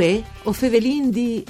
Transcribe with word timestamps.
Uè, 0.00 0.24
o 0.44 0.52
fevelin 0.54 1.10
di... 1.10 1.44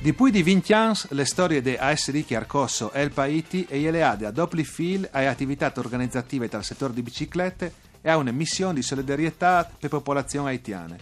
Di 0.00 0.12
più 0.12 0.28
di 0.28 0.44
20 0.44 0.72
anni 0.72 0.94
le 1.08 1.24
storie 1.24 1.60
di 1.60 1.74
ASD 1.74 2.24
Chiarcosso 2.24 2.92
e 2.92 3.02
il 3.02 3.10
Paiti 3.10 3.66
e 3.68 3.90
le 3.90 4.04
ade 4.04 4.26
a 4.26 4.30
doppio 4.30 4.62
fil 4.62 5.08
a 5.10 5.28
attività 5.28 5.72
organizzative 5.74 6.46
dal 6.46 6.62
settore 6.62 6.92
di 6.92 7.02
biciclette 7.02 7.74
e 8.00 8.08
a 8.08 8.16
una 8.16 8.30
missione 8.30 8.74
di 8.74 8.82
solidarietà 8.82 9.64
per 9.64 9.90
la 9.90 9.98
popolazione 9.98 10.50
haitiane. 10.50 10.98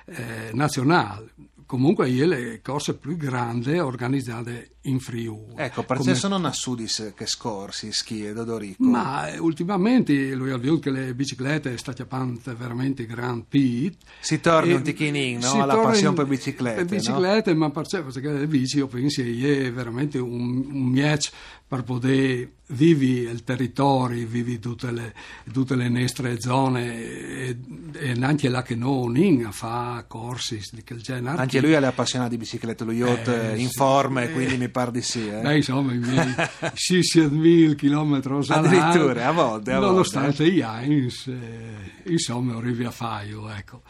eh, 0.08 0.52
nazionale 0.54 1.34
comunque 1.68 2.08
io 2.10 2.26
le 2.26 2.62
cose 2.64 2.96
più 2.96 3.18
grandi 3.18 3.78
organizzate 3.78 4.78
in 4.84 5.00
Friuli. 5.00 5.54
Ecco, 5.58 5.84
perché 5.84 6.04
come... 6.04 6.16
sono 6.16 6.36
a 6.38 6.54
Sudis 6.54 7.12
che 7.14 7.28
scorsi, 7.28 7.92
schi 7.92 8.26
e 8.26 8.34
Dodorico? 8.34 8.82
Ma 8.84 9.28
eh, 9.28 9.38
ultimamente 9.38 10.34
lui 10.34 10.52
ha 10.52 10.58
visto 10.58 10.80
che 10.80 10.92
le 10.92 11.14
biciclette 11.14 11.78
stanno 11.78 11.98
chiamando 11.98 12.56
veramente 12.56 13.06
gran 13.06 13.46
pit. 13.48 13.98
Si 14.22 14.40
torna 14.40 14.76
un 14.76 14.82
ticchinin, 14.82 15.40
no? 15.40 15.62
Alla 15.62 15.78
passione 15.78 16.16
per 16.16 16.26
biciclette, 16.26 16.86
Per 16.86 16.98
biciclette, 16.98 17.52
no? 17.52 17.60
ma 17.60 17.70
perché, 17.70 18.02
perché 18.02 18.32
le 18.32 18.48
bici, 18.48 18.78
io 18.78 18.88
penso 18.88 19.22
che 19.22 19.66
è 19.66 19.72
veramente 19.72 20.18
un, 20.20 20.66
un 20.72 20.86
match 20.86 21.32
per 21.68 21.84
poter 21.84 22.50
vivi 22.68 23.20
il 23.20 23.44
territorio, 23.44 24.26
vivi 24.26 24.58
tutte 24.60 24.92
le, 24.92 25.14
tutte 25.52 25.76
le 25.76 25.90
nostre 25.90 26.40
zone 26.40 26.96
e, 26.96 27.58
e 27.94 28.16
anche 28.22 28.48
là 28.48 28.62
che 28.62 28.76
non 28.76 29.16
a 29.46 29.97
fa 29.98 30.04
corsi 30.06 30.62
di 30.72 30.84
quel 30.84 31.02
genere. 31.02 31.38
Anche 31.38 31.60
lui 31.60 31.72
è 31.72 31.84
appassionato 31.84 32.32
di 32.32 32.38
biciclette, 32.38 32.84
lo 32.84 32.92
yacht 32.92 33.28
eh, 33.28 33.58
in 33.58 33.70
forma 33.70 34.24
eh, 34.24 34.32
quindi 34.32 34.58
mi 34.58 34.70
pare 34.70 34.92
di 34.92 35.02
sì. 35.02 35.28
Eh. 35.28 35.42
Beh, 35.42 35.56
insomma, 35.58 35.94
i 35.94 35.98
miei 35.98 36.34
6.000 36.36 37.76
km 37.76 38.22
all'anno. 38.24 38.68
Addirittura, 38.68 39.28
a 39.28 39.32
volte, 39.32 39.72
a 39.72 39.80
Nonostante 39.80 40.44
volte. 40.44 40.52
gli 40.52 40.62
Heinz, 40.62 41.28
eh, 41.28 42.12
insomma, 42.12 42.56
arrivi 42.56 42.84
a 42.86 42.92
faio, 42.92 43.50
ecco. 43.50 43.82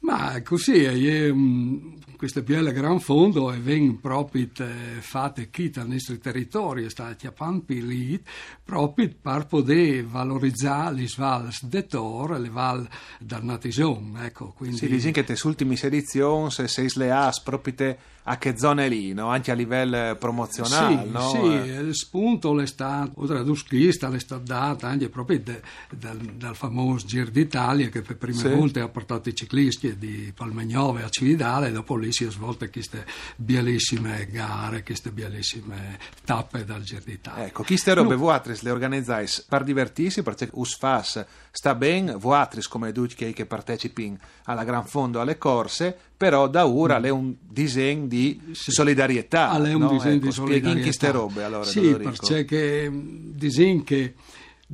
Ma 0.00 0.40
così 0.42 0.84
è 0.84 1.28
um, 1.30 1.96
questo 2.16 2.42
piede 2.42 2.72
gran 2.72 2.98
fondo 3.00 3.52
e 3.52 3.58
ven 3.58 4.00
proprio 4.00 4.48
eh, 4.58 5.00
fatte 5.00 5.50
qui 5.50 5.70
dal 5.70 5.88
nostro 5.88 6.16
territorio, 6.18 6.88
sta 6.88 7.14
chiappando 7.14 7.64
lì, 7.68 8.20
proprio 8.64 9.10
per 9.20 9.46
poter 9.46 10.04
valorizzare 10.04 10.94
le 10.94 11.08
valli 11.16 11.50
de 11.62 11.86
Tor 11.86 12.34
e 12.34 12.38
le 12.38 12.48
valli 12.48 12.86
dal 13.20 13.44
Natison. 13.44 14.16
Ecco, 14.20 14.52
quindi... 14.56 15.00
Sì, 15.00 15.10
che 15.10 15.24
te 15.24 15.35
ultime 15.44 15.76
edizioni 15.80 16.50
sei 16.50 16.90
le 16.94 17.10
has 17.10 17.40
proprio 17.40 17.96
a 18.28 18.38
che 18.38 18.58
zone 18.58 18.88
lì, 18.88 19.12
no? 19.12 19.28
anche 19.28 19.52
a 19.52 19.54
livello 19.54 20.16
promozionale. 20.16 21.04
Sì, 21.04 21.10
no? 21.10 21.28
sì 21.30 21.70
eh. 21.70 21.80
il 21.80 21.94
spunto 21.94 22.58
è 22.60 22.66
stato, 22.66 23.12
oltre 23.20 23.38
ad 23.38 23.48
Uschista, 23.48 24.10
è 24.12 24.18
stato 24.18 24.42
dato 24.44 24.86
anche 24.86 25.08
proprio 25.08 25.40
de, 25.40 25.62
dal, 25.90 26.16
dal, 26.16 26.56
famoso 26.56 27.06
Giro 27.06 27.30
d'Italia 27.30 27.88
che 27.88 28.02
per 28.02 28.16
prime 28.16 28.36
sì. 28.36 28.48
volte 28.48 28.80
ha 28.80 28.88
portato 28.88 29.28
i 29.28 29.34
ciclisti 29.34 29.96
di 29.96 30.32
Palmegnove 30.34 31.04
a 31.04 31.08
Cividale 31.08 31.68
e 31.68 31.72
dopo 31.72 31.96
lì 31.96 32.12
si 32.12 32.24
è 32.24 32.30
svolte 32.30 32.68
queste 32.68 33.06
bellissime 33.36 34.26
gare, 34.28 34.82
queste 34.82 35.12
bellissime 35.12 35.96
tappe 36.24 36.64
dal 36.64 36.82
Giro 36.82 37.02
d'Italia. 37.04 37.46
Ecco, 37.46 37.62
queste 37.62 37.94
robe 37.94 38.14
no. 38.14 38.20
voi 38.20 38.40
le 38.60 38.70
organizzate 38.70 39.44
per 39.48 39.62
divertirsi, 39.62 40.22
perché 40.22 40.48
USFAS 40.52 41.24
sta 41.52 41.74
bene, 41.76 42.14
voi 42.16 42.44
come 42.68 42.92
tutti 42.92 43.32
che 43.32 43.46
partecipi 43.46 44.16
alla 44.44 44.64
Gran 44.64 44.84
Fondo 44.84 45.20
alle 45.26 45.38
corse, 45.38 45.96
però 46.16 46.48
da 46.48 46.66
ora 46.66 46.98
mm. 46.98 47.04
è 47.04 47.08
un 47.10 47.34
disegno 47.46 48.06
di 48.06 48.40
solidarietà. 48.52 49.50
Ah, 49.50 49.62
è 49.62 49.72
un 49.74 49.82
no? 49.82 49.90
disegno 49.90 50.14
ecco, 50.14 50.26
di 50.26 50.32
solidarietà. 50.32 50.82
queste 50.82 51.10
robe 51.10 51.44
allora. 51.44 51.64
Sì, 51.64 51.94
perché 51.94 52.90
mm, 52.90 53.30
disegno 53.32 53.82
che 53.82 54.14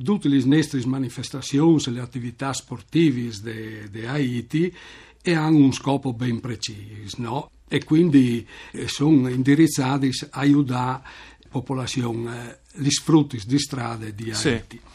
tutte 0.01 0.27
le 0.27 0.43
nostre 0.45 0.85
manifestazioni, 0.85 1.81
le 1.87 1.99
attività 1.99 2.53
sportive 2.53 3.89
di 3.89 4.05
Haiti 4.05 4.73
e 5.21 5.33
hanno 5.33 5.57
un 5.57 5.73
scopo 5.73 6.13
ben 6.13 6.39
preciso, 6.39 7.15
no? 7.17 7.49
E 7.67 7.83
quindi 7.83 8.47
eh, 8.71 8.87
sono 8.87 9.27
indirizzati 9.29 10.11
a 10.31 10.39
aiutare 10.39 11.01
la 11.39 11.49
popolazione, 11.49 12.49
eh, 12.49 12.81
gli 12.81 12.89
sfrutti 12.89 13.41
di 13.45 13.59
strade 13.59 14.13
di 14.13 14.31
Haiti. 14.31 14.35
Sì 14.35 14.91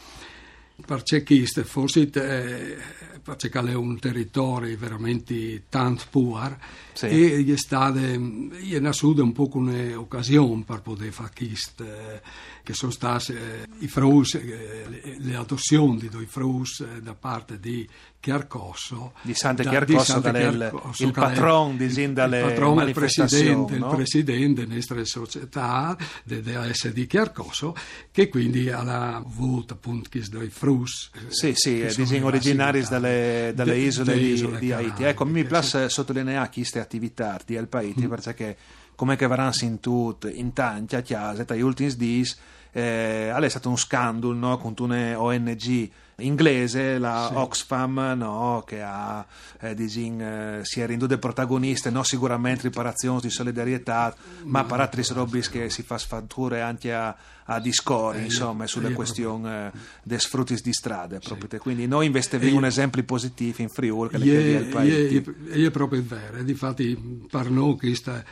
perché 0.84 1.22
questo 1.24 1.64
forse 1.64 2.08
eh, 2.12 2.76
perché 3.22 3.48
è 3.48 3.74
un 3.74 3.98
territorio 3.98 4.76
veramente 4.78 5.64
tanto 5.68 6.04
puro 6.08 6.56
sì. 6.92 7.06
e 7.06 7.42
gli 7.42 7.52
è 7.52 7.56
stata 7.56 8.00
è 8.00 8.78
nascuta 8.78 9.22
un 9.22 9.32
po' 9.32 9.50
un'occasione 9.52 10.64
per 10.64 10.80
poter 10.80 11.12
fare 11.12 11.32
questo 11.36 11.84
eh, 11.84 12.20
che 12.62 12.74
sono 12.74 12.92
state 12.92 13.62
eh, 13.62 13.66
i 13.78 13.88
frus, 13.88 14.34
eh, 14.34 14.84
le, 14.88 15.16
le, 15.18 15.36
adozioni 15.36 16.08
due 16.08 16.26
frus 16.26 16.80
eh, 16.80 17.02
da 17.02 17.14
parte 17.14 17.58
di 17.58 17.86
Chiarcosso 18.20 19.12
di 19.22 19.32
Sante 19.32 19.62
Chiarcosso, 19.62 20.18
da, 20.18 20.32
Chiarcosso 20.32 21.02
il, 21.02 21.08
il 21.08 21.14
patron 21.14 21.76
di 21.76 21.88
Zindale 21.88 22.40
il 22.40 22.46
patron 22.46 22.88
il 22.88 22.92
presidente, 22.92 23.78
no? 23.78 23.90
il 23.90 23.94
presidente 23.94 24.66
nostra 24.66 25.04
società 25.04 25.96
della 26.24 26.72
SD 26.72 27.06
Chiarcosso 27.06 27.74
che 28.10 28.28
quindi 28.28 28.68
ha 28.70 29.14
avuto 29.14 29.74
appunto 29.74 30.10
due 30.28 30.48
frus 30.50 31.10
sì 31.28 31.52
sì 31.54 31.86
disegni 31.94 32.24
originari 32.24 32.82
dalle, 32.88 33.52
dalle 33.54 33.74
de, 33.74 33.78
isole, 33.78 34.12
de, 34.12 34.18
di, 34.18 34.32
isole 34.32 34.58
di 34.58 34.72
Haiti 34.72 35.04
ecco 35.04 35.24
mi 35.24 35.44
piace 35.44 35.88
sottolineare 35.88 36.50
queste 36.52 36.80
attività 36.80 37.38
di 37.46 37.54
El 37.54 37.68
Haiti 37.70 38.06
mm. 38.06 38.10
perché 38.10 38.56
come 38.96 39.14
che 39.14 39.28
verranno 39.28 39.52
in 39.60 39.78
tutto 39.78 40.26
in 40.26 40.52
tanti 40.52 40.96
a 40.96 41.02
chiesa 41.02 41.44
tra 41.44 41.54
gli 41.54 41.60
ultimi 41.60 41.94
dis 41.94 42.36
eh, 42.78 43.34
è 43.34 43.48
stato 43.48 43.68
un 43.68 43.76
scandalo 43.76 44.32
no? 44.32 44.58
con 44.58 44.74
una 44.78 45.20
ONG 45.20 45.90
inglese, 46.20 46.98
la 46.98 47.28
sì. 47.30 47.36
Oxfam, 47.36 48.14
no? 48.16 48.64
che 48.66 48.82
ha, 48.82 49.24
eh, 49.60 49.74
disin, 49.74 50.20
eh, 50.20 50.60
si 50.62 50.80
è 50.80 50.86
renduta 50.86 51.16
protagonista, 51.18 51.90
no? 51.90 52.02
sicuramente 52.02 52.62
riparazioni 52.62 53.20
di 53.20 53.30
solidarietà, 53.30 54.14
ma 54.44 54.64
per 54.64 54.80
altri 54.80 55.02
robis 55.12 55.48
che 55.48 55.70
si 55.70 55.82
fa 55.82 55.98
sfatture 55.98 56.60
anche 56.60 56.92
a, 56.92 57.16
a 57.44 57.60
discorri, 57.60 58.20
eh, 58.20 58.24
insomma, 58.24 58.66
sulle 58.66 58.92
questioni 58.92 59.48
eh, 59.48 59.70
dei 60.02 60.18
sfrutti 60.18 60.56
di 60.60 60.72
strade. 60.72 61.20
Sì. 61.20 61.58
Quindi 61.58 61.86
noi 61.86 62.06
investiamo 62.06 62.56
un 62.56 62.64
esempio 62.64 63.02
positivo 63.04 63.62
in 63.62 63.68
Friuli, 63.68 64.08
che 64.08 64.56
è 64.56 64.58
il 64.58 64.66
paese. 64.66 65.24
È 65.50 65.70
proprio 65.70 66.02
vero, 66.04 66.42
difatti 66.42 67.26
per 67.30 67.50
noi 67.50 67.76
questa 67.76 68.24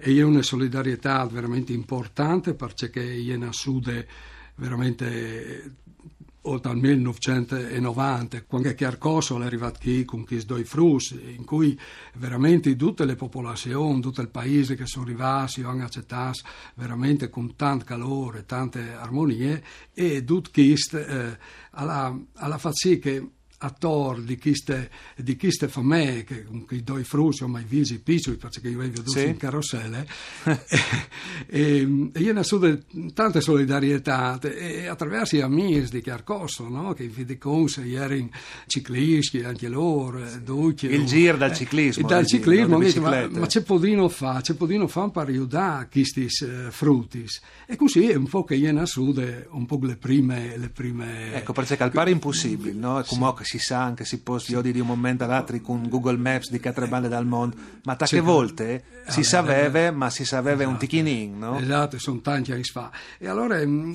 e 0.00 0.16
è 0.16 0.22
una 0.22 0.42
solidarietà 0.42 1.24
veramente 1.26 1.72
importante 1.72 2.54
perché 2.54 2.90
è 2.90 3.52
sude 3.52 4.08
veramente 4.56 5.76
oltre 6.48 6.70
al 6.70 6.78
1990, 6.78 8.44
quando 8.44 8.74
Chiarcoso 8.74 9.40
è 9.40 9.44
arrivato 9.44 9.78
qui 9.82 10.04
con 10.04 10.24
questi 10.24 10.46
due 10.46 10.64
frus, 10.64 11.10
in 11.10 11.44
cui 11.44 11.78
veramente 12.14 12.74
tutte 12.74 13.04
le 13.04 13.16
popolazioni, 13.16 14.00
tutto 14.00 14.20
il 14.20 14.28
paese 14.28 14.74
che 14.74 14.86
sono 14.86 15.04
arrivati, 15.04 15.62
hanno 15.62 15.84
accettato 15.84 16.40
veramente 16.74 17.28
con 17.28 17.54
tanto 17.54 17.84
calore, 17.84 18.46
tante 18.46 18.92
armonie, 18.92 19.62
e 19.92 20.24
tutto 20.24 20.50
questo 20.52 20.98
eh, 20.98 21.36
alla, 21.72 22.18
alla 22.34 22.58
fa 22.58 22.70
sì 22.72 22.98
che 22.98 23.30
attor 23.58 24.22
di 24.22 24.38
queste, 24.38 24.90
di 25.16 25.36
queste 25.36 25.68
famiglie 25.68 26.22
che 26.24 26.44
con 26.44 26.64
i 26.70 26.82
due 26.82 27.02
frutti 27.02 27.42
ho 27.42 27.48
mai 27.48 27.64
visto 27.66 27.94
i 27.94 27.98
piccoli 27.98 28.36
perché 28.36 28.68
io 28.68 28.78
vedo 28.78 29.02
sì. 29.04 29.26
in 29.26 29.36
carrozzelle 29.36 30.06
e, 31.46 32.08
e 32.12 32.20
io 32.20 32.32
ne 32.32 32.44
so 32.44 32.60
tante 33.12 33.40
solidarietà 33.40 34.38
e 34.40 34.86
attraverso 34.86 35.36
gli 35.36 35.40
amici 35.40 35.90
di 35.90 36.00
Chiarcosso 36.00 36.68
no? 36.68 36.92
che 36.92 37.08
vi 37.08 37.24
dicono 37.24 37.66
se 37.66 37.90
erano 37.90 38.30
ciclisti 38.66 39.42
anche 39.42 39.68
loro 39.68 40.24
sì. 40.76 40.86
il 40.86 41.04
giro 41.04 41.36
dal 41.36 41.54
ciclismo 41.54 42.06
eh, 42.06 42.08
dal 42.08 42.26
ciclismo 42.26 42.78
no? 42.78 43.00
ma, 43.00 43.26
ma 43.28 43.46
c'è 43.46 43.62
podino 43.62 44.08
fa 44.08 44.40
c'è 44.40 44.54
podino 44.54 44.86
fa 44.86 45.08
per 45.08 45.26
aiutare 45.26 45.88
questi 45.90 46.28
uh, 46.44 46.70
frutti 46.70 47.24
e 47.66 47.74
così 47.74 48.08
è 48.08 48.14
un 48.14 48.28
po' 48.28 48.44
che 48.44 48.54
io 48.54 48.72
ne 48.72 48.86
so 48.86 49.02
un 49.02 49.66
po' 49.66 49.78
le 49.82 49.96
prime, 49.96 50.56
le 50.56 50.68
prime 50.68 51.34
ecco 51.34 51.52
perché 51.52 51.76
al 51.82 51.90
pari 51.90 52.12
impossibile 52.12 52.72
no? 52.72 53.02
Come 53.06 53.26
si 53.48 53.58
sa 53.58 53.82
anche 53.82 54.04
si 54.04 54.20
può 54.20 54.36
io 54.48 54.60
di 54.60 54.78
un 54.78 54.86
momento 54.86 55.24
all'altro 55.24 55.58
con 55.62 55.88
Google 55.88 56.18
Maps 56.18 56.50
di 56.50 56.60
quattro 56.60 56.86
bande 56.86 57.08
dal 57.08 57.24
mondo. 57.24 57.56
Ma 57.84 57.96
tante 57.96 58.20
volte 58.20 58.84
si 59.06 59.22
sapeva 59.22 59.90
ma 59.90 60.10
si 60.10 60.26
sapeva 60.26 60.56
esatto, 60.56 60.68
un 60.68 60.76
ticchinin 60.76 61.38
no? 61.38 61.58
esatto 61.58 61.98
sono 61.98 62.20
tanti 62.20 62.52
anni 62.52 62.64
fa. 62.64 62.90
E 63.16 63.26
allora 63.26 63.64
mm, 63.64 63.94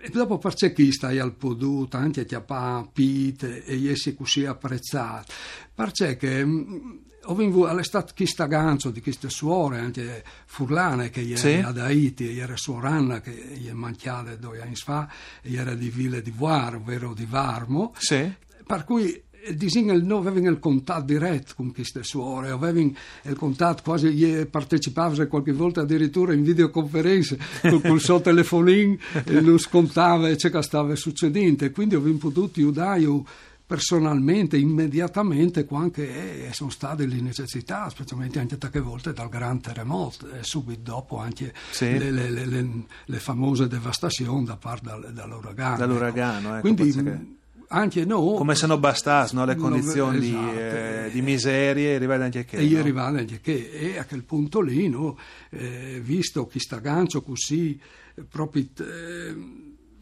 e 0.00 0.08
dopo 0.08 0.38
perché 0.38 0.72
chi 0.72 0.90
stai 0.90 1.18
al 1.18 1.34
Podù 1.34 1.86
tanti 1.86 2.20
a 2.20 2.24
chiappare 2.24 2.88
pite 2.94 3.62
e 3.64 3.90
essi 3.90 4.14
così 4.14 4.46
apprezzati. 4.46 5.32
Perché 5.74 6.16
che 6.16 6.42
mm, 6.42 6.96
ho 7.24 7.34
vinto 7.34 7.66
all'estate 7.66 8.12
chi 8.14 8.24
sta 8.24 8.46
ganzo 8.46 8.88
di 8.90 9.02
queste 9.02 9.28
suore 9.28 9.80
anche 9.80 10.24
furlane 10.46 11.10
che 11.10 11.20
ieri 11.20 11.36
sì. 11.36 11.52
ad 11.62 11.78
Haiti 11.78 12.24
ieri 12.24 12.56
suoranna 12.56 13.20
che 13.20 13.32
gli 13.32 13.68
è 13.68 13.72
manchiata 13.72 14.34
due 14.36 14.62
anni 14.62 14.76
fa 14.76 15.08
ieri 15.42 15.76
di 15.76 15.90
Ville 15.90 16.22
di 16.22 16.30
Voir 16.30 16.76
ovvero 16.76 17.12
di 17.12 17.26
Varmo. 17.26 17.92
Sì 17.98 18.42
per 18.66 18.84
cui 18.84 19.22
disin 19.52 19.86
non 20.04 20.26
avevano 20.26 20.50
il 20.50 20.58
contatto 20.58 21.04
diretto 21.04 21.52
con 21.56 21.72
queste 21.72 22.02
suore, 22.02 22.50
avevano 22.50 22.92
il 23.22 23.36
contatto 23.36 23.82
quasi, 23.82 24.46
partecipavano 24.50 25.26
qualche 25.26 25.52
volta 25.52 25.82
addirittura 25.82 26.32
in 26.32 26.42
videoconferenze 26.42 27.38
con, 27.60 27.82
il 27.84 28.00
suo 28.00 28.20
telefonino 28.20 28.96
e 29.24 29.40
non 29.40 29.58
scontava 29.58 30.34
ciò 30.36 30.48
che 30.48 30.62
stava 30.62 30.96
succedendo, 30.96 31.70
quindi 31.70 31.94
ho 31.94 32.00
potuto 32.18 32.60
aiutare 32.60 33.22
personalmente, 33.66 34.58
immediatamente, 34.58 35.64
quando 35.64 36.02
sono 36.50 36.70
state 36.70 37.06
le 37.06 37.20
necessità, 37.20 37.88
specialmente 37.88 38.38
anche 38.38 38.58
tante 38.58 38.80
volte 38.80 39.12
dal 39.12 39.28
gran 39.28 39.60
terremoto 39.60 40.30
e 40.30 40.42
subito 40.42 40.80
dopo 40.82 41.18
anche 41.18 41.52
sì. 41.70 41.98
le, 41.98 42.10
le, 42.10 42.30
le, 42.30 42.68
le, 43.06 43.18
famose 43.18 43.66
devastazioni 43.66 44.44
da 44.44 44.56
parte 44.56 44.90
dall'uragano. 45.12 45.76
Dall'uragano, 45.78 46.56
ecco. 46.58 46.68
ecco 46.68 46.74
Quindi, 46.74 47.42
anche 47.74 48.04
no, 48.04 48.34
come 48.34 48.54
se 48.54 48.66
non 48.66 48.78
bastasse 48.78 49.34
no, 49.34 49.44
le 49.44 49.56
condizioni 49.56 50.18
esatto, 50.18 50.50
di, 50.52 50.58
eh, 50.58 51.10
di, 51.12 51.22
miserie 51.22 51.96
arrivate 51.96 52.22
anche 52.22 52.44
che 52.44 52.56
e 52.56 52.68
no? 52.68 52.78
arrivate 52.78 53.18
anche 53.18 53.40
che 53.40 53.70
e 53.70 53.98
a 53.98 54.04
quel 54.04 54.22
punto 54.22 54.60
lì 54.60 54.88
no, 54.88 55.18
eh, 55.50 56.00
visto 56.02 56.46
che 56.46 56.60
sta 56.60 56.78
gancio 56.78 57.22
così 57.22 57.78
proprio 58.28 58.64
eh, 58.78 59.36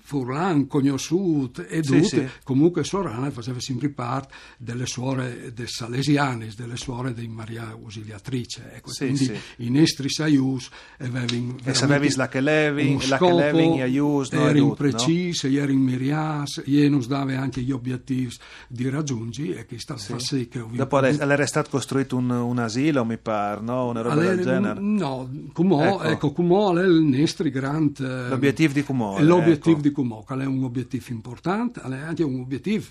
Furlan, 0.05 0.67
conosciuto 0.67 1.65
e 1.67 1.83
sì, 1.83 2.03
sì. 2.03 2.29
comunque 2.43 2.83
Sorana 2.83 3.31
faceva 3.31 3.61
sempre 3.61 3.89
parte 3.89 4.35
delle 4.59 4.85
suore 4.87 5.53
dei 5.55 5.69
Salesiani, 5.69 6.51
delle 6.57 6.77
suore 6.77 7.15
di 7.15 7.29
Maria 7.29 7.71
Ausiliatrice. 7.71 8.73
Ecco, 8.75 8.91
sì, 8.91 9.07
quindi 9.07 9.33
i 9.59 9.71
nostri 9.71 10.09
aius 10.23 10.69
avevano 10.99 11.57
e 11.65 11.75
sapevi 11.75 12.13
la 12.17 12.29
che 12.29 12.41
levi, 12.41 13.07
la 13.07 13.17
che 13.17 13.33
levi 13.33 13.81
aius, 13.81 14.33
no, 14.33 14.49
erano 14.49 14.75
precisi, 14.75 15.51
no? 15.51 15.63
erano 15.63 15.79
mirias, 15.79 16.63
non 16.67 17.05
dava 17.07 17.39
anche 17.39 17.61
gli 17.61 17.71
obiettivi 17.71 18.35
di 18.69 18.89
raggiungere 18.91 19.61
e 19.61 19.67
che 19.67 19.79
sta 19.79 19.97
sì. 19.97 20.15
sì 20.19 20.49
che 20.49 20.65
Dopo 20.69 21.01
è 21.01 21.47
stato 21.47 21.71
costruito 21.71 22.17
un, 22.17 22.29
un, 22.29 22.59
asilo, 22.59 23.05
mi 23.05 23.19
pare, 23.19 23.61
no? 23.61 23.89
Una 23.89 24.03
roba 24.03 24.17
del 24.17 24.41
genere. 24.41 24.81
No, 24.81 25.31
Cumò, 25.53 25.83
ecco, 25.83 26.03
ecco 26.03 26.33
Cumò 26.33 26.75
è 26.75 26.85
il 26.85 27.03
nostro 27.03 27.49
grande... 27.51 28.29
L'obiettivo 28.29 28.73
di 28.73 28.83
Cumò. 28.83 29.21
L'obiettivo 29.21 29.79
ecco. 29.79 29.89
di 29.89 29.92
Cumò, 29.93 30.25
che 30.25 30.35
è 30.35 30.45
un 30.45 30.65
obiettivo 30.65 31.05
importante, 31.09 31.81
è 31.81 31.99
anche 31.99 32.25
un 32.25 32.41
obiettivo 32.41 32.87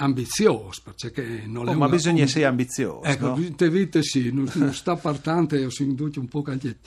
ambizioso 0.00 0.82
perché 0.84 1.42
non 1.46 1.66
oh, 1.66 1.72
è 1.72 1.74
ma 1.74 1.86
una, 1.86 1.94
bisogna 1.94 2.22
essere 2.22 2.44
ambizioso 2.44 3.02
ecco, 3.02 3.34
vite 3.34 4.02
sì 4.02 4.30
non, 4.32 4.48
non 4.54 4.72
sta 4.72 4.96
partendo 4.96 5.56
e 5.56 5.70
si 5.70 5.82
induce 5.82 6.20
un 6.20 6.28
po' 6.28 6.42
anche 6.46 6.78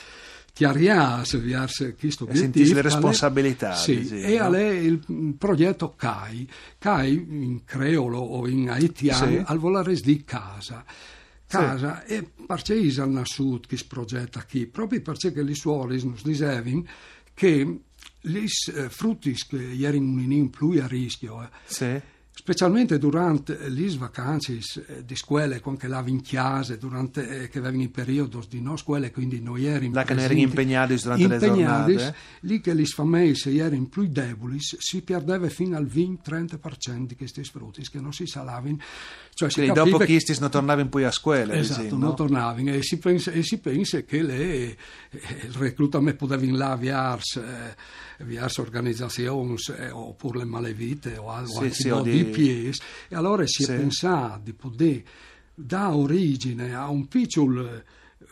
chiaria 0.53 1.23
se 1.25 1.39
viarse 1.39 1.95
questo 1.95 2.23
obiettivo 2.23 2.73
le 2.73 2.81
responsabilità 2.81 3.75
sì, 3.75 3.99
diciamo, 3.99 4.21
e 4.21 4.37
no? 4.37 4.53
è 4.53 4.69
il 4.69 5.35
progetto 5.37 5.93
CAI 5.95 6.49
CAI 6.77 7.13
in 7.13 7.63
creolo 7.65 8.19
o 8.19 8.47
in 8.47 8.69
haitiano 8.69 9.31
sì. 9.31 9.41
al 9.43 9.57
volare 9.57 9.93
di 9.95 10.23
casa 10.23 10.85
casa 11.47 12.03
sì. 12.05 12.13
e 12.13 12.29
perché 12.45 12.79
sud 13.25 13.67
che 13.67 13.75
si 13.75 13.87
progetta 13.87 14.45
qui 14.49 14.67
proprio 14.67 15.01
perché 15.01 15.33
gli 15.43 15.55
suoli 15.55 16.01
non 16.01 16.15
dicevano 16.23 16.83
che 17.33 17.79
gli 18.21 18.45
eh, 18.75 18.89
frutti 18.89 19.33
che 19.47 19.73
erano 19.83 20.21
in 20.21 20.49
più 20.49 20.79
a 20.81 20.87
rischio 20.87 21.43
eh, 21.43 21.49
sì 21.65 22.01
specialmente 22.41 22.97
durante 22.97 23.69
le 23.69 23.95
vacanze 23.97 24.57
eh, 24.87 25.05
di 25.05 25.15
scuole, 25.15 25.59
quando 25.59 25.87
là 25.87 26.03
in 26.07 26.21
chiesa, 26.21 26.75
durante 26.75 27.43
eh, 27.43 27.49
che 27.49 27.59
avevano 27.59 27.83
in 27.83 27.91
periodo 27.91 28.43
di 28.49 28.59
no 28.59 28.75
scuole, 28.77 29.11
quindi 29.11 29.39
noi 29.39 29.65
eravamo 29.65 30.03
che 30.03 30.13
erano 30.13 30.39
impegnati 30.39 30.95
durante 30.95 31.23
impegnati, 31.23 31.91
le 31.91 31.97
giornate. 31.97 32.15
Lì 32.41 32.59
che 32.59 32.73
le 32.73 32.85
famiglie 32.85 33.63
erano 33.63 33.85
più 33.85 34.07
deboli, 34.07 34.57
si 34.59 35.03
perdeva 35.03 35.47
fino 35.49 35.77
al 35.77 35.85
20-30% 35.85 37.05
di 37.05 37.15
questi 37.15 37.43
frutti 37.43 37.87
che 37.87 37.99
non 37.99 38.11
si 38.11 38.25
salavano. 38.25 38.77
Cioè, 39.35 39.49
si 39.49 39.61
quindi 39.61 39.73
dopo 39.73 40.03
questi 40.03 40.35
non 40.39 40.49
tornavano 40.49 40.89
poi 40.89 41.03
a 41.03 41.11
scuola. 41.11 41.53
Esatto, 41.53 41.59
esempio, 41.59 41.97
non 41.97 42.09
no? 42.09 42.13
tornavano 42.15 42.71
e 42.71 42.81
si 42.81 42.97
pensa, 42.97 43.29
e 43.29 43.43
si 43.43 43.59
pensa 43.59 44.01
che 44.01 44.23
le, 44.23 44.39
eh, 44.41 44.77
il 45.43 45.53
reclutamento 45.53 46.25
poteva 46.25 46.57
là 46.57 46.71
avviarsi, 46.71 47.39
eh, 47.39 47.75
organizzazioni 48.57 49.55
eh, 49.77 49.89
oppure 49.91 50.39
le 50.39 50.45
malevite 50.45 51.17
o 51.17 51.29
altro, 51.29 51.63
sì, 51.63 51.71
sì, 51.71 52.01
di 52.01 52.30
pies 52.31 52.79
e 53.07 53.15
allora 53.15 53.45
si 53.45 53.63
sì. 53.63 53.71
è 53.71 53.75
pensato 53.75 54.41
di 54.43 54.53
poter 54.53 55.03
dare 55.53 55.93
origine 55.93 56.73
a 56.73 56.89
un 56.89 57.07
piccolo 57.07 57.83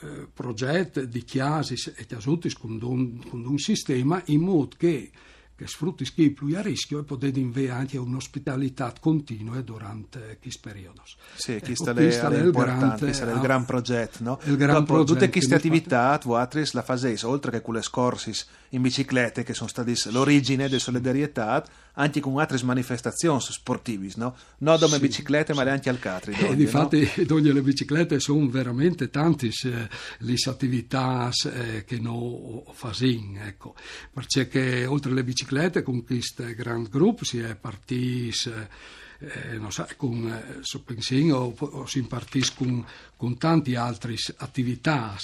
eh, 0.01 0.27
progetto 0.33 1.03
di 1.03 1.23
chiasis 1.23 1.93
e 1.95 2.05
chiasutis 2.05 2.53
con 2.53 2.79
un, 2.81 3.19
con 3.27 3.45
un 3.45 3.57
sistema 3.57 4.21
in 4.27 4.41
modo 4.41 4.75
che 4.77 5.11
che 5.59 5.67
sfrutti 5.67 6.05
più 6.31 6.55
a 6.55 6.61
rischio 6.61 6.99
e 6.99 7.03
potete 7.03 7.41
avere 7.41 7.71
anche 7.71 7.97
un'ospitalità 7.97 8.93
continua 8.97 9.59
durante 9.59 10.37
questo 10.41 10.69
periodo. 10.69 11.01
Sì, 11.35 11.51
ecco, 11.51 11.65
questo 11.65 11.91
è, 11.91 11.95
è 11.95 12.43
importante, 12.43 13.03
questo 13.03 13.27
è 13.27 13.33
il 13.33 13.41
gran 13.41 13.65
progetto, 13.65 14.23
no? 14.23 14.39
Il 14.43 14.55
gran 14.55 14.75
Dopo, 14.75 14.85
progetto 14.93 15.13
tutte 15.13 15.29
queste 15.29 15.55
attività, 15.55 16.17
voi 16.23 16.47
la 16.71 16.81
fate, 16.81 17.13
oltre 17.23 17.51
che 17.51 17.61
quelle 17.61 17.81
scorsi 17.81 18.31
in 18.69 18.81
biciclette, 18.81 19.43
che 19.43 19.53
sono 19.53 19.67
state 19.67 19.93
l'origine 20.11 20.67
della 20.67 20.79
solidarietà, 20.79 21.65
anche 21.93 22.21
con 22.21 22.39
altre 22.39 22.57
manifestazioni 22.63 23.41
sportive, 23.41 24.07
no? 24.15 24.35
Non 24.59 24.77
come 24.79 24.93
sì, 24.93 24.99
biciclette, 24.99 25.53
sì. 25.53 25.59
ma 25.61 25.69
anche 25.69 25.89
al 25.89 25.99
catri. 25.99 26.33
E 26.33 26.55
difatti, 26.55 27.09
no? 27.27 27.35
le 27.39 27.61
biciclette 27.61 28.19
sono 28.21 28.47
veramente 28.47 29.09
tante 29.09 29.47
eh, 29.47 29.89
le 30.19 30.35
attività 30.45 31.29
eh, 31.51 31.83
che 31.83 31.99
noi 31.99 32.63
facciamo, 32.71 33.39
ecco. 33.43 33.75
Perché 34.13 34.85
oltre 34.85 35.11
alle 35.11 35.23
biciclette, 35.23 35.47
con 35.83 36.03
questo 36.03 36.43
grande 36.55 36.89
gruppo 36.89 37.23
si 37.25 37.39
è 37.39 37.55
partiti... 37.55 38.31
Eh, 39.21 39.57
non 39.57 39.69
so, 39.69 39.85
con 39.97 40.29
eh, 40.29 40.59
so 40.61 40.81
pensiero, 40.81 41.35
o, 41.35 41.53
o 41.59 41.85
si 41.85 41.99
impartisce 41.99 42.53
con, 42.55 42.85
con 43.17 43.37
tante 43.37 43.75
altre 43.75 44.15
attività. 44.37 45.17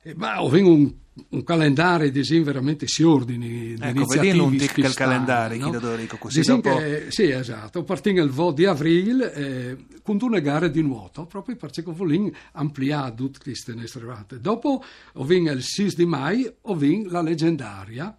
Eh, 0.00 0.14
ma 0.14 0.42
ho 0.42 0.48
un 0.48 0.94
un 1.28 1.42
calendario 1.44 2.10
disin 2.10 2.42
veramente 2.42 2.86
si 2.86 3.02
ordini 3.02 3.74
ecco, 3.80 4.04
vedi 4.04 4.38
un 4.38 4.54
tic 4.56 4.76
il 4.76 4.92
calendario 4.92 5.70
no? 5.70 5.78
Dorico, 5.78 6.18
così 6.18 6.42
dopo... 6.42 6.76
che, 6.76 7.06
sì 7.08 7.30
esatto 7.30 7.84
partendo 7.84 8.22
il 8.22 8.28
vo 8.28 8.52
di 8.52 8.66
aprile 8.66 9.32
eh, 9.32 9.76
con 10.02 10.18
due 10.18 10.42
gare 10.42 10.70
di 10.70 10.82
nuoto 10.82 11.24
proprio 11.24 11.56
perché 11.56 11.82
volevo 11.82 12.30
ampliare 12.52 13.14
tutte 13.14 13.38
queste 13.42 13.74
nostre 13.74 14.04
dopo 14.38 14.84
ho 15.14 15.24
vinto 15.24 15.52
il 15.52 15.62
6 15.62 15.94
di 15.94 16.04
mai 16.04 16.50
ho 16.60 16.74
vinto 16.74 17.10
la 17.10 17.22
leggendaria 17.22 18.14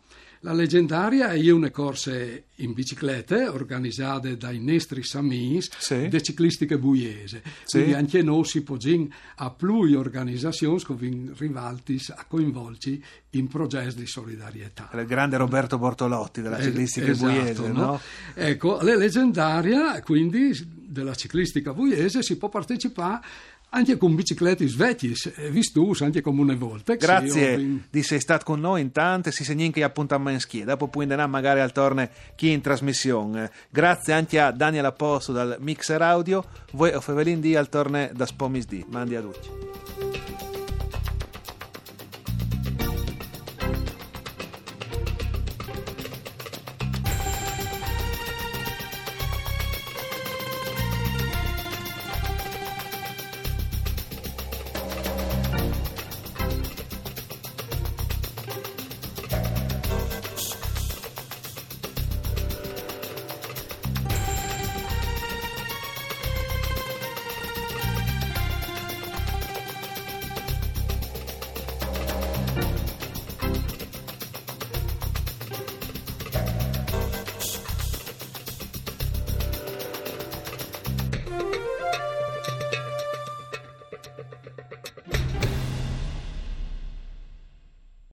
la 0.47 0.53
leggendaria 0.53 1.31
è 1.31 1.51
una 1.51 1.71
corsa 1.71 2.13
in 2.55 2.71
biciclette 2.71 3.49
organizzate 3.49 4.37
dai 4.37 4.63
nostri 4.63 5.03
samis 5.03 5.69
sì. 5.77 6.07
de 6.07 6.21
ciclistiche 6.21 6.77
buiese. 6.77 7.41
Sì. 7.65 7.79
Quindi 7.79 7.93
anche 7.93 8.21
noi 8.21 8.45
si 8.45 8.63
poggiamo 8.63 9.09
a 9.35 9.51
più 9.51 9.97
organizzazioni 9.97 10.81
con 10.83 11.33
rivaltis 11.37 12.11
a 12.15 12.23
coinvolci 12.25 13.03
in 13.31 13.47
progetti 13.49 13.97
di 13.97 14.07
solidarietà. 14.07 14.89
Il 14.93 15.05
grande 15.05 15.35
Roberto 15.35 15.77
Bortolotti 15.77 16.41
della 16.41 16.61
ciclistica 16.61 17.11
esatto, 17.11 17.29
buiese, 17.29 17.67
no? 17.67 17.73
no? 17.73 18.01
Ecco, 18.33 18.79
la 18.81 18.95
leggendaria 18.95 20.01
quindi 20.01 20.55
della 20.87 21.13
ciclistica 21.13 21.73
buiese 21.73 22.23
si 22.23 22.37
può 22.37 22.47
partecipare 22.47 23.19
anche 23.69 23.97
con 23.97 24.15
biciclette 24.15 24.67
svecchi, 24.67 25.13
visto 25.51 25.93
anche 25.99 26.21
come 26.21 26.41
una 26.41 26.55
volta. 26.55 26.95
Grazie 26.95 27.57
sì, 27.57 27.83
di 27.89 28.03
sei 28.03 28.19
stato 28.19 28.45
con 28.45 28.59
noi 28.59 28.81
in 28.81 28.91
tante, 28.91 29.31
si 29.31 29.43
segna 29.43 29.69
che 29.69 29.83
appuntamento 29.83 30.31
in 30.31 30.39
schia, 30.39 30.65
dopo 30.65 30.87
poi 30.87 31.03
andrà 31.03 31.27
magari 31.27 31.59
al 31.59 31.71
torne 31.71 32.09
chi 32.35 32.51
in 32.51 32.61
trasmissione. 32.61 33.51
Grazie 33.69 34.13
anche 34.13 34.39
a 34.39 34.51
Daniel 34.51 34.85
Apposto 34.85 35.33
dal 35.33 35.57
Mixer 35.59 36.01
Audio, 36.01 36.45
voi 36.71 36.93
o 36.93 37.01
Fevelin 37.01 37.39
di 37.39 37.55
al 37.55 37.69
torne 37.69 38.11
da 38.13 38.25
Spomis 38.25 38.65
di. 38.65 38.85
Mandi 38.89 39.15
a 39.15 39.21
tutti. 39.21 40.06